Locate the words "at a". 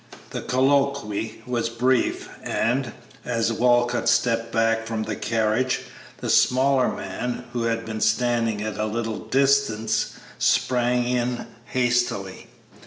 8.63-8.85